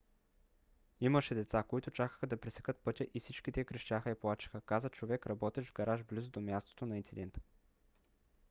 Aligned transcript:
имаше 1.01 1.35
деца 1.35 1.63
които 1.63 1.91
чакаха 1.91 2.27
да 2.27 2.37
пресекат 2.37 2.77
пътя 2.83 3.07
и 3.13 3.19
всички 3.19 3.51
те 3.51 3.63
крещяха 3.65 4.11
и 4.11 4.15
плачеха 4.15 4.61
каза 4.61 4.89
човек 4.89 5.27
работещ 5.27 5.69
в 5.69 5.73
гараж 5.73 6.03
близо 6.03 6.29
до 6.29 6.41
мястото 6.41 6.85
на 6.85 6.97
инцидента 6.97 7.39